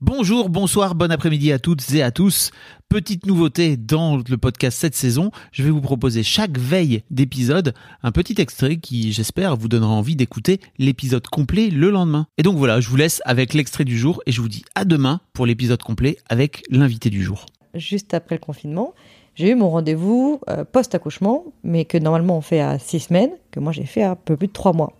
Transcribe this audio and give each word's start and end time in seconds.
Bonjour, 0.00 0.48
bonsoir, 0.48 0.94
bon 0.94 1.10
après-midi 1.10 1.50
à 1.50 1.58
toutes 1.58 1.92
et 1.92 2.04
à 2.04 2.12
tous. 2.12 2.52
Petite 2.88 3.26
nouveauté 3.26 3.76
dans 3.76 4.16
le 4.16 4.36
podcast 4.38 4.78
cette 4.78 4.94
saison, 4.94 5.32
je 5.50 5.64
vais 5.64 5.70
vous 5.70 5.80
proposer 5.80 6.22
chaque 6.22 6.56
veille 6.56 7.02
d'épisode 7.10 7.74
un 8.04 8.12
petit 8.12 8.40
extrait 8.40 8.76
qui, 8.76 9.10
j'espère, 9.12 9.56
vous 9.56 9.66
donnera 9.66 9.90
envie 9.90 10.14
d'écouter 10.14 10.60
l'épisode 10.78 11.26
complet 11.26 11.68
le 11.68 11.90
lendemain. 11.90 12.28
Et 12.38 12.44
donc 12.44 12.56
voilà, 12.58 12.80
je 12.80 12.88
vous 12.88 12.94
laisse 12.94 13.20
avec 13.24 13.54
l'extrait 13.54 13.84
du 13.84 13.98
jour 13.98 14.22
et 14.24 14.30
je 14.30 14.40
vous 14.40 14.48
dis 14.48 14.62
à 14.76 14.84
demain 14.84 15.20
pour 15.32 15.46
l'épisode 15.46 15.82
complet 15.82 16.18
avec 16.28 16.62
l'invité 16.70 17.10
du 17.10 17.24
jour. 17.24 17.46
juste 17.74 18.14
après 18.14 18.36
le 18.36 18.40
confinement, 18.40 18.94
j'ai 19.34 19.50
eu 19.50 19.56
mon 19.56 19.68
rendez-vous 19.68 20.40
euh, 20.48 20.64
post-accouchement, 20.64 21.42
mais 21.64 21.84
que 21.84 21.98
normalement 21.98 22.38
on 22.38 22.40
fait 22.40 22.60
à 22.60 22.78
six 22.78 23.00
semaines, 23.00 23.32
que 23.50 23.58
moi 23.58 23.72
j'ai 23.72 23.84
fait 23.84 24.04
à 24.04 24.14
peu 24.14 24.36
plus 24.36 24.46
de 24.46 24.52
trois 24.52 24.72
mois. 24.72 24.92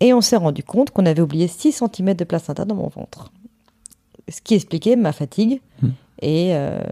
Et 0.00 0.12
on 0.12 0.20
s'est 0.20 0.36
rendu 0.36 0.62
compte 0.62 0.90
qu'on 0.90 1.06
avait 1.06 1.22
oublié 1.22 1.48
6 1.48 1.82
cm 1.82 2.14
de 2.14 2.24
placenta 2.24 2.64
dans 2.64 2.76
mon 2.76 2.88
ventre. 2.88 3.32
Ce 4.28 4.40
qui 4.42 4.54
expliquait 4.54 4.96
ma 4.96 5.12
fatigue 5.12 5.60
et, 6.20 6.54
euh, 6.54 6.82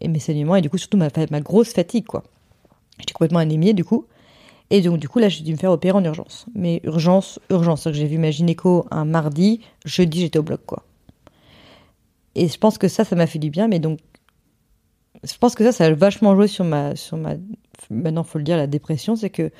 et 0.00 0.08
mes 0.08 0.18
saignements, 0.18 0.56
et 0.56 0.62
du 0.62 0.70
coup 0.70 0.78
surtout 0.78 0.96
ma, 0.96 1.10
grosse 1.40 1.72
fatigue, 1.72 2.04
quoi. 2.04 2.24
J'étais 2.98 3.12
complètement 3.12 3.40
anémiée 3.40 3.72
du 3.72 3.84
coup. 3.84 4.06
Et 4.70 4.80
donc 4.80 4.98
du 4.98 5.08
coup 5.08 5.18
là 5.18 5.28
j'ai 5.28 5.42
dû 5.42 5.52
me 5.52 5.58
faire 5.58 5.72
opérer 5.72 5.96
en 5.96 6.04
urgence. 6.04 6.46
Mais 6.54 6.80
urgence, 6.84 7.40
urgence. 7.50 7.90
J'ai 7.92 8.06
vu 8.06 8.18
ma 8.18 8.30
gynéco 8.30 8.86
un 8.90 9.04
mardi, 9.04 9.60
jeudi 9.84 10.20
j'étais 10.20 10.38
au 10.38 10.42
bloc, 10.42 10.60
quoi. 10.66 10.84
Et 12.34 12.48
je 12.48 12.56
pense 12.58 12.78
que 12.78 12.88
ça, 12.88 13.04
ça 13.04 13.14
m'a 13.14 13.26
fait 13.26 13.38
du 13.38 13.50
bien, 13.50 13.68
mais 13.68 13.78
donc 13.78 13.98
je 15.24 15.36
pense 15.38 15.54
que 15.54 15.64
ça, 15.64 15.72
ça 15.72 15.84
a 15.84 15.92
vachement 15.92 16.34
joué 16.34 16.48
sur 16.48 16.64
ma, 16.64 16.96
sur 16.96 17.16
ma, 17.16 17.34
maintenant 17.90 18.24
faut 18.24 18.38
le 18.38 18.44
dire, 18.44 18.56
la 18.56 18.66
dépression, 18.66 19.16
c'est 19.16 19.30
que 19.30 19.50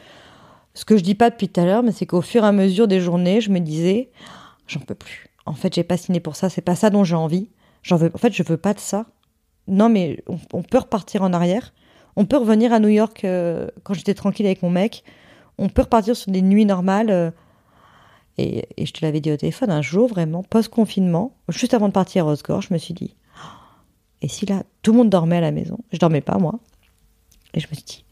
ce 0.75 0.85
que 0.85 0.97
je 0.97 1.03
dis 1.03 1.15
pas 1.15 1.31
depuis 1.31 1.49
tout 1.49 1.61
à 1.61 1.65
l'heure, 1.65 1.83
mais 1.83 1.93
c'est 1.93 2.07
qu'au 2.07 2.23
fur 2.23 2.45
et 2.45 2.47
à 2.47 2.53
mesure 2.53 2.89
des 2.89 3.01
journées, 3.01 3.41
je 3.41 3.51
me 3.51 3.61
disais, 3.61 4.11
j'en 4.67 4.81
peux 4.81 4.95
plus. 4.95 5.27
En 5.47 5.55
fait, 5.55 5.75
j'ai 5.75 5.85
pas 5.85 5.97
signé 5.97 6.21
pour 6.21 6.37
ça, 6.37 6.49
c'est 6.49 6.63
pas 6.63 6.77
ça 6.77 6.91
dont 6.91 7.05
j'ai 7.05 7.17
envie. 7.17 7.51
J'en 7.83 7.97
veux, 7.97 8.11
en 8.15 8.19
fait, 8.19 8.33
je 8.33 8.43
veux 8.43 8.57
pas 8.57 8.75
de 8.75 8.79
ça. 8.79 9.07
Non, 9.69 9.89
mais 9.89 10.23
on, 10.53 10.63
peut 10.63 10.79
repartir 10.79 11.23
en 11.23 11.33
arrière. 11.33 11.73
On 12.17 12.27
peut 12.27 12.37
revenir 12.37 12.73
à 12.73 12.81
New 12.81 12.89
York 12.89 13.25
euh, 13.25 13.69
quand 13.85 13.95
j'étais 13.95 14.15
tranquille 14.15 14.47
avec 14.47 14.63
mon 14.63 14.71
mec. 14.71 15.05
On 15.59 15.69
peut 15.69 15.83
repartir 15.83 16.17
sur 16.17 16.31
des 16.31 16.43
nuits 16.43 16.67
normales. 16.67 17.11
euh, 17.11 17.31
et, 18.39 18.67
je 18.79 18.93
te 18.93 19.05
l'avais 19.05 19.21
dit 19.21 19.31
au 19.31 19.37
téléphone, 19.37 19.71
un 19.71 19.83
jour, 19.83 20.09
vraiment, 20.09 20.43
post-confinement, 20.43 21.37
juste 21.49 21.75
avant 21.75 21.89
de 21.89 21.93
partir 21.93 22.27
à 22.27 22.33
Osgore, 22.33 22.63
je 22.63 22.73
me 22.73 22.79
suis 22.79 22.95
dit, 22.95 23.15
et 24.23 24.29
si 24.29 24.47
là, 24.47 24.63
tout 24.83 24.93
le 24.93 24.99
monde 24.99 25.11
dormait 25.11 25.37
à 25.37 25.41
la 25.41 25.51
maison, 25.51 25.79
je 25.93 25.99
dormais 25.99 26.21
pas 26.23 26.39
moi, 26.39 26.59
et 27.55 27.61
je 27.61 27.69
me 27.69 27.75
suis 27.75 27.85
dit, 27.85 28.05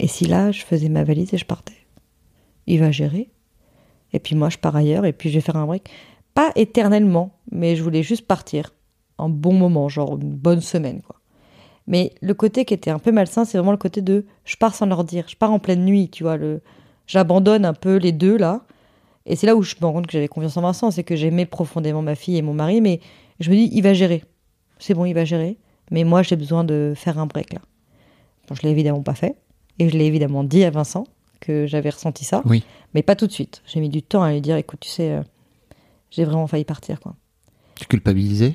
et 0.00 0.08
si 0.08 0.24
là, 0.24 0.50
je 0.50 0.64
faisais 0.64 0.88
ma 0.88 1.04
valise 1.04 1.32
et 1.34 1.38
je 1.38 1.44
partais? 1.44 1.74
Il 2.66 2.80
va 2.80 2.90
gérer, 2.90 3.30
et 4.12 4.18
puis 4.18 4.34
moi, 4.34 4.48
je 4.48 4.58
pars 4.58 4.74
ailleurs, 4.74 5.04
et 5.04 5.12
puis 5.12 5.30
je 5.30 5.36
vais 5.36 5.40
faire 5.40 5.56
un 5.56 5.66
break. 5.66 5.88
Pas 6.38 6.52
éternellement, 6.54 7.32
mais 7.50 7.74
je 7.74 7.82
voulais 7.82 8.04
juste 8.04 8.24
partir, 8.24 8.72
un 9.18 9.28
bon 9.28 9.52
moment, 9.52 9.88
genre 9.88 10.16
une 10.20 10.36
bonne 10.36 10.60
semaine, 10.60 11.02
quoi. 11.02 11.16
Mais 11.88 12.12
le 12.20 12.32
côté 12.32 12.64
qui 12.64 12.74
était 12.74 12.92
un 12.92 13.00
peu 13.00 13.10
malsain, 13.10 13.44
c'est 13.44 13.58
vraiment 13.58 13.72
le 13.72 13.76
côté 13.76 14.02
de 14.02 14.24
je 14.44 14.54
pars 14.54 14.72
sans 14.72 14.86
leur 14.86 15.02
dire, 15.02 15.24
je 15.26 15.34
pars 15.34 15.50
en 15.50 15.58
pleine 15.58 15.84
nuit, 15.84 16.10
tu 16.10 16.22
vois, 16.22 16.36
le 16.36 16.60
j'abandonne 17.08 17.64
un 17.64 17.72
peu 17.72 17.96
les 17.96 18.12
deux 18.12 18.36
là. 18.36 18.62
Et 19.26 19.34
c'est 19.34 19.48
là 19.48 19.56
où 19.56 19.62
je 19.62 19.74
me 19.80 19.86
rends 19.86 19.94
compte 19.94 20.06
que 20.06 20.12
j'avais 20.12 20.28
confiance 20.28 20.56
en 20.56 20.60
Vincent, 20.60 20.92
c'est 20.92 21.02
que 21.02 21.16
j'aimais 21.16 21.44
profondément 21.44 22.02
ma 22.02 22.14
fille 22.14 22.36
et 22.36 22.42
mon 22.42 22.54
mari, 22.54 22.80
mais 22.80 23.00
je 23.40 23.50
me 23.50 23.56
dis, 23.56 23.68
il 23.72 23.82
va 23.82 23.92
gérer. 23.92 24.22
C'est 24.78 24.94
bon, 24.94 25.06
il 25.06 25.14
va 25.14 25.24
gérer. 25.24 25.58
Mais 25.90 26.04
moi, 26.04 26.22
j'ai 26.22 26.36
besoin 26.36 26.62
de 26.62 26.92
faire 26.94 27.18
un 27.18 27.26
break 27.26 27.52
là. 27.52 27.62
Bon, 28.46 28.54
je 28.54 28.62
l'ai 28.62 28.70
évidemment 28.70 29.02
pas 29.02 29.16
fait. 29.16 29.34
Et 29.80 29.88
je 29.88 29.98
l'ai 29.98 30.04
évidemment 30.04 30.44
dit 30.44 30.62
à 30.62 30.70
Vincent 30.70 31.02
que 31.40 31.66
j'avais 31.66 31.90
ressenti 31.90 32.24
ça. 32.24 32.42
Oui. 32.44 32.62
Mais 32.94 33.02
pas 33.02 33.16
tout 33.16 33.26
de 33.26 33.32
suite. 33.32 33.60
J'ai 33.66 33.80
mis 33.80 33.88
du 33.88 34.04
temps 34.04 34.22
à 34.22 34.30
lui 34.30 34.40
dire, 34.40 34.56
écoute, 34.56 34.78
tu 34.78 34.88
sais, 34.88 35.10
euh, 35.10 35.22
j'ai 36.10 36.24
vraiment 36.24 36.46
failli 36.46 36.64
partir, 36.64 37.00
quoi. 37.00 37.14
Tu 37.74 37.86
culpabilisais? 37.86 38.54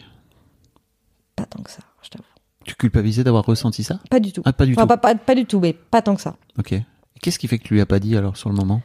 Pas 1.36 1.46
tant 1.46 1.62
que 1.64 1.72
ça, 1.72 1.82
je 2.02 2.10
t'avoue. 2.10 2.24
Tu 2.66 2.76
culpabilisais 2.76 3.24
d'avoir 3.24 3.46
ressenti 3.46 3.84
ça? 3.84 4.00
Pas 4.10 4.20
du 4.20 4.32
tout. 4.32 4.42
Ah, 4.46 4.54
pas 4.54 4.66
du 4.66 4.74
Enfin, 4.74 4.84
tout. 4.84 4.88
pas, 4.88 4.98
pas- 4.98 5.16
pas 5.16 5.36
du 5.36 5.46
tout, 5.46 5.60
mais 5.60 5.74
pas 5.74 6.02
tant 6.02 6.16
que 6.16 6.22
ça. 6.22 6.36
Ok. 6.58 6.74
Qu'est-ce 7.22 7.40
qui 7.40 7.48
fait 7.48 7.58
que 7.58 7.64
tu 7.64 7.74
lui 7.74 7.82
as 7.82 7.86
pas 7.86 8.00
dit 8.00 8.16
alors 8.18 8.38
sur 8.38 8.50
le 8.50 8.56
moment? 8.56 8.82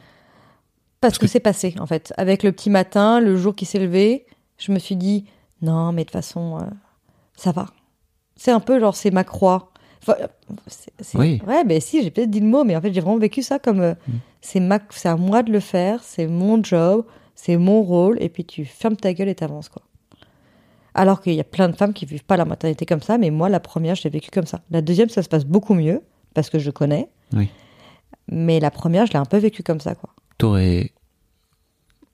Parce, 1.01 1.17
que, 1.17 1.25
que- 1.25 1.31
c'est 1.31 1.39
passé, 1.39 1.75
en 1.79 1.85
fait. 1.85 2.13
Avec 2.17 2.43
le 2.43 2.51
petit 2.51 2.69
matin, 2.69 3.19
le 3.19 3.37
jour 3.37 3.55
qui 3.55 3.65
s'est 3.65 3.79
levé, 3.79 4.25
je 4.57 4.71
me 4.71 4.79
suis 4.79 4.95
dit, 4.95 5.25
non, 5.61 5.91
mais 5.93 6.01
de 6.03 6.07
toute 6.07 6.13
façon, 6.13 6.57
euh, 6.59 6.65
ça 7.35 7.51
va. 7.51 7.67
C'est 8.35 8.51
un 8.51 8.59
peu 8.59 8.79
genre, 8.79 8.95
c'est 8.95 9.11
ma 9.11 9.23
croix. 9.23 9.71
Enfin, 10.01 10.15
c'est- 10.67 10.91
c'est- 11.01 11.17
Oui. 11.17 11.41
Ouais, 11.45 11.63
mais 11.65 11.79
si, 11.79 12.01
j'ai 12.03 12.11
peut-être 12.11 12.29
dit 12.29 12.39
le 12.39 12.47
mot, 12.47 12.63
mais 12.63 12.75
en 12.75 12.81
fait, 12.81 12.93
j'ai 12.93 13.01
vraiment 13.01 13.17
vécu 13.17 13.41
ça 13.43 13.59
comme, 13.59 13.81
euh, 13.81 13.93
c'est 14.41 14.59
ma, 14.61 14.79
c'est 14.89 15.09
à 15.09 15.15
moi 15.17 15.43
de 15.43 15.51
le 15.51 15.59
faire, 15.59 16.01
c'est 16.03 16.27
mon 16.27 16.61
job, 16.63 17.05
c'est 17.41 17.55
mon 17.55 17.83
rôle, 17.83 18.17
et 18.19 18.27
puis 18.27 18.43
tu 18.43 18.65
fermes 18.65 18.97
ta 18.97 19.13
gueule 19.13 19.29
et 19.29 19.35
t'avances, 19.35 19.69
quoi. 19.69 19.81
Alors 20.93 21.21
qu'il 21.21 21.35
y 21.35 21.39
a 21.39 21.45
plein 21.45 21.69
de 21.69 21.75
femmes 21.75 21.93
qui 21.93 22.05
vivent 22.05 22.25
pas 22.25 22.35
la 22.35 22.43
maternité 22.43 22.85
comme 22.85 23.01
ça, 23.01 23.17
mais 23.17 23.29
moi, 23.29 23.47
la 23.47 23.61
première, 23.61 23.95
je 23.95 24.03
l'ai 24.03 24.09
vécu 24.09 24.29
comme 24.29 24.45
ça. 24.45 24.59
La 24.71 24.81
deuxième, 24.81 25.07
ça 25.07 25.23
se 25.23 25.29
passe 25.29 25.45
beaucoup 25.45 25.73
mieux, 25.73 26.01
parce 26.33 26.49
que 26.49 26.59
je 26.59 26.69
connais. 26.69 27.07
Oui. 27.31 27.47
Mais 28.29 28.59
la 28.59 28.71
première, 28.71 29.05
je 29.05 29.13
l'ai 29.13 29.19
un 29.19 29.25
peu 29.25 29.37
vécu 29.37 29.63
comme 29.63 29.79
ça, 29.79 29.95
quoi. 29.95 30.09
T'aurais. 30.37 30.91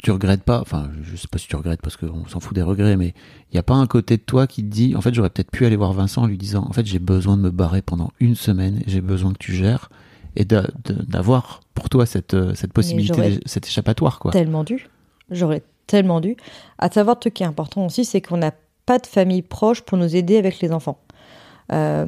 Tu 0.04 0.12
regrettes 0.12 0.44
pas, 0.44 0.62
enfin, 0.62 0.92
je 1.02 1.16
sais 1.16 1.28
pas 1.28 1.40
si 1.40 1.48
tu 1.48 1.56
regrettes 1.56 1.82
parce 1.82 1.98
qu'on 1.98 2.28
s'en 2.28 2.40
fout 2.40 2.54
des 2.54 2.62
regrets, 2.62 2.96
mais 2.96 3.16
il 3.50 3.54
n'y 3.54 3.60
a 3.60 3.64
pas 3.64 3.74
un 3.74 3.88
côté 3.88 4.18
de 4.18 4.22
toi 4.22 4.46
qui 4.46 4.62
te 4.62 4.68
dit, 4.68 4.96
en 4.96 5.02
fait, 5.02 5.16
j'aurais 5.16 5.32
peut-être 5.32 5.50
pu 5.50 5.66
aller 5.66 5.76
voir 5.78 5.92
Vincent 5.94 6.22
en 6.22 6.28
lui 6.28 6.38
disant, 6.38 6.68
en 6.70 6.74
fait, 6.74 6.86
j'ai 6.86 7.00
besoin 7.00 7.36
de 7.36 7.42
me 7.42 7.50
barrer 7.50 7.82
pendant 7.82 8.12
une 8.20 8.36
semaine, 8.36 8.84
j'ai 8.86 9.02
besoin 9.02 9.34
que 9.34 9.40
tu 9.40 9.56
gères, 9.56 9.90
et 10.36 10.46
d'avoir 10.46 11.62
pour 11.74 11.90
toi 11.90 12.06
cette, 12.06 12.36
euh, 12.36 12.54
cette 12.54 12.74
possibilité, 12.74 13.40
cet 13.48 13.66
échappatoire, 13.66 14.20
quoi. 14.20 14.32
tellement 14.32 14.64
dû. 14.64 14.88
J'aurais 15.32 15.64
tellement 15.88 16.22
dû. 16.22 16.36
À 16.78 16.90
savoir, 16.90 17.20
truc 17.20 17.36
qui 17.36 17.44
est 17.44 17.48
important 17.48 17.86
aussi, 17.86 18.06
c'est 18.06 18.22
qu'on 18.22 18.38
n'a 18.38 18.52
pas 18.86 19.00
de 19.00 19.08
famille 19.08 19.42
proche 19.42 19.82
pour 19.82 19.98
nous 19.98 20.16
aider 20.16 20.38
avec 20.38 20.60
les 20.60 20.72
enfants. 20.72 20.98
Euh, 21.72 22.06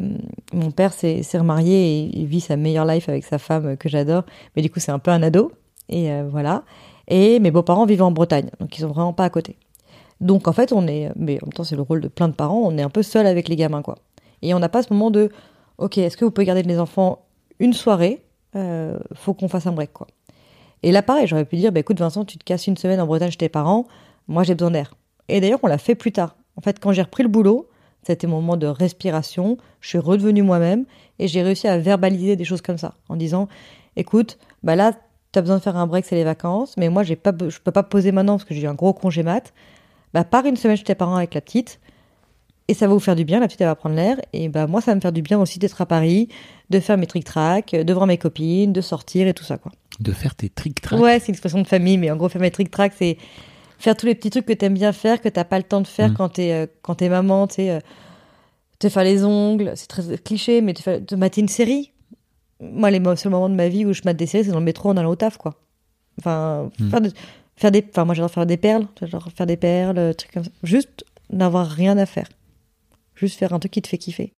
mon 0.53 0.71
père 0.71 0.93
s'est 0.93 1.23
remarié 1.33 1.73
et 1.73 2.19
il 2.19 2.25
vit 2.27 2.41
sa 2.41 2.57
meilleure 2.57 2.85
life 2.85 3.09
avec 3.09 3.25
sa 3.25 3.39
femme 3.39 3.75
que 3.77 3.89
j'adore, 3.89 4.23
mais 4.55 4.61
du 4.61 4.69
coup 4.69 4.79
c'est 4.79 4.91
un 4.91 4.99
peu 4.99 5.11
un 5.11 5.23
ado 5.23 5.51
et 5.89 6.11
euh, 6.11 6.27
voilà. 6.29 6.63
Et 7.07 7.39
mes 7.39 7.51
beaux-parents 7.51 7.85
vivent 7.85 8.03
en 8.03 8.11
Bretagne, 8.11 8.49
donc 8.59 8.77
ils 8.77 8.81
sont 8.81 8.89
vraiment 8.89 9.13
pas 9.13 9.23
à 9.23 9.29
côté. 9.29 9.55
Donc 10.21 10.47
en 10.47 10.53
fait 10.53 10.71
on 10.73 10.87
est, 10.87 11.11
mais 11.15 11.39
en 11.41 11.47
même 11.47 11.53
temps 11.53 11.63
c'est 11.63 11.75
le 11.75 11.81
rôle 11.81 12.01
de 12.01 12.07
plein 12.07 12.27
de 12.27 12.33
parents, 12.33 12.61
on 12.63 12.77
est 12.77 12.83
un 12.83 12.89
peu 12.89 13.01
seul 13.01 13.25
avec 13.25 13.49
les 13.49 13.55
gamins 13.55 13.81
quoi. 13.81 13.95
Et 14.43 14.53
on 14.53 14.59
n'a 14.59 14.69
pas 14.69 14.83
ce 14.83 14.93
moment 14.93 15.09
de, 15.09 15.31
ok, 15.79 15.97
est-ce 15.97 16.17
que 16.17 16.25
vous 16.25 16.31
pouvez 16.31 16.45
garder 16.45 16.63
les 16.63 16.79
enfants 16.79 17.25
une 17.59 17.73
soirée? 17.73 18.21
Euh, 18.55 18.99
Faut 19.15 19.33
qu'on 19.33 19.47
fasse 19.47 19.65
un 19.65 19.71
break 19.71 19.91
quoi. 19.93 20.07
Et 20.83 20.91
là, 20.91 21.01
pareil, 21.01 21.27
j'aurais 21.27 21.45
pu 21.45 21.55
dire, 21.55 21.71
bah, 21.71 21.79
écoute, 21.79 21.99
Vincent, 21.99 22.25
tu 22.25 22.37
te 22.37 22.43
casses 22.43 22.67
une 22.67 22.77
semaine 22.77 22.99
en 22.99 23.07
Bretagne 23.07 23.31
chez 23.31 23.37
tes 23.37 23.49
parents, 23.49 23.87
moi 24.27 24.43
j'ai 24.43 24.55
besoin 24.55 24.71
d'air. 24.71 24.95
Et 25.27 25.41
d'ailleurs, 25.41 25.59
on 25.63 25.67
l'a 25.67 25.77
fait 25.77 25.95
plus 25.95 26.11
tard. 26.11 26.35
En 26.55 26.61
fait, 26.61 26.79
quand 26.79 26.91
j'ai 26.91 27.01
repris 27.01 27.23
le 27.23 27.29
boulot, 27.29 27.67
c'était 28.03 28.27
mon 28.27 28.37
moment 28.37 28.57
de 28.57 28.67
respiration, 28.67 29.57
je 29.81 29.89
suis 29.89 29.97
redevenue 29.97 30.43
moi-même 30.43 30.85
et 31.19 31.27
j'ai 31.27 31.41
réussi 31.41 31.67
à 31.67 31.77
verbaliser 31.77 32.35
des 32.35 32.45
choses 32.45 32.61
comme 32.61 32.77
ça, 32.77 32.93
en 33.09 33.15
disant, 33.15 33.47
écoute, 33.95 34.37
bah 34.63 34.75
là, 34.75 34.93
tu 35.33 35.39
as 35.39 35.41
besoin 35.41 35.57
de 35.57 35.61
faire 35.61 35.75
un 35.75 35.87
break, 35.87 36.05
c'est 36.05 36.15
les 36.15 36.23
vacances, 36.23 36.77
mais 36.77 36.89
moi, 36.89 37.03
pas, 37.21 37.33
je 37.47 37.59
peux 37.59 37.71
pas 37.71 37.83
poser 37.83 38.11
maintenant 38.11 38.37
parce 38.37 38.45
que 38.45 38.53
j'ai 38.53 38.61
eu 38.61 38.67
un 38.67 38.75
gros 38.75 38.93
congé 38.93 39.23
mat. 39.23 39.53
Bah, 40.13 40.23
pars 40.23 40.45
une 40.45 40.55
semaine 40.55 40.77
chez 40.77 40.83
tes 40.83 40.95
parents 40.95 41.17
avec 41.17 41.33
la 41.33 41.41
petite, 41.41 41.79
et 42.69 42.73
ça 42.73 42.87
va 42.87 42.93
vous 42.93 42.99
faire 42.99 43.15
du 43.15 43.23
bien, 43.23 43.39
la 43.39 43.47
petite 43.47 43.61
elle 43.61 43.67
va 43.67 43.75
prendre 43.75 43.95
l'air, 43.95 44.17
et 44.33 44.49
bah 44.49 44.67
moi 44.67 44.81
ça 44.81 44.91
va 44.91 44.95
me 44.95 45.01
faire 45.01 45.11
du 45.13 45.21
bien 45.21 45.39
aussi 45.39 45.57
d'être 45.57 45.81
à 45.81 45.85
Paris, 45.85 46.27
de 46.69 46.79
faire 46.79 46.97
mes 46.97 47.07
trick-track, 47.07 47.71
de 47.71 47.93
voir 47.93 48.07
mes 48.07 48.17
copines, 48.17 48.73
de 48.73 48.81
sortir 48.81 49.27
et 49.27 49.33
tout 49.33 49.45
ça 49.45 49.57
quoi. 49.57 49.71
De 49.99 50.11
faire 50.11 50.35
tes 50.35 50.49
trick-track. 50.49 50.99
Ouais, 50.99 51.19
c'est 51.19 51.27
une 51.29 51.33
expression 51.33 51.61
de 51.61 51.67
famille, 51.67 51.97
mais 51.97 52.11
en 52.11 52.15
gros, 52.17 52.29
faire 52.29 52.41
mes 52.41 52.51
trick-track, 52.51 52.93
c'est 52.97 53.17
faire 53.79 53.95
tous 53.97 54.05
les 54.05 54.15
petits 54.15 54.29
trucs 54.29 54.45
que 54.45 54.53
t'aimes 54.53 54.73
bien 54.73 54.91
faire, 54.91 55.21
que 55.21 55.29
t'as 55.29 55.43
pas 55.43 55.57
le 55.57 55.63
temps 55.63 55.81
de 55.81 55.87
faire 55.87 56.09
Mm. 56.11 56.13
quand 56.15 56.29
t'es 56.29 56.51
euh, 56.51 56.65
quand 56.81 56.95
t'es 56.95 57.09
maman, 57.09 57.47
tu 57.47 57.55
sais, 57.55 57.71
euh, 57.71 57.79
te 58.79 58.89
faire 58.89 59.03
les 59.03 59.23
ongles, 59.23 59.71
c'est 59.75 59.87
très 59.87 60.17
cliché, 60.19 60.61
mais 60.61 60.73
te, 60.73 60.81
faire, 60.81 61.03
te 61.05 61.15
mater 61.15 61.41
une 61.41 61.47
série. 61.47 61.91
Moi, 62.59 62.89
les 62.91 63.01
seuls 63.17 63.31
moments 63.31 63.49
de 63.49 63.55
ma 63.55 63.69
vie 63.69 63.85
où 63.85 63.93
je 63.93 64.01
mate 64.05 64.17
des 64.17 64.25
séries, 64.27 64.45
c'est 64.45 64.51
dans 64.51 64.59
le 64.59 64.65
métro 64.65 64.89
en 64.89 64.97
allant 64.97 65.09
au 65.11 65.15
taf, 65.15 65.37
quoi. 65.37 65.55
Enfin, 66.19 66.69
Mm. 66.79 66.89
faire, 66.89 67.01
de- 67.01 67.11
faire 67.55 67.71
des, 67.71 67.85
enfin, 67.89 68.05
moi, 68.05 68.13
j'adore 68.15 68.31
faire 68.31 68.45
des 68.45 68.57
perles, 68.57 68.87
genre 69.03 69.27
faire 69.35 69.45
des 69.47 69.57
perles, 69.57 70.13
trucs 70.15 70.31
comme 70.31 70.43
ça. 70.43 70.51
Juste 70.63 71.03
n'avoir 71.31 71.67
rien 71.67 71.97
à 71.97 72.05
faire. 72.05 72.27
Juste 73.15 73.37
faire 73.37 73.53
un 73.53 73.59
truc 73.59 73.71
qui 73.73 73.81
te 73.81 73.87
fait 73.87 73.97
kiffer. 73.97 74.33